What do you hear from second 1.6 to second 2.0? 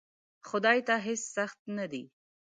نه